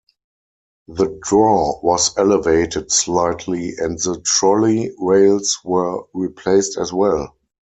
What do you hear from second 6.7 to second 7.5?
as well.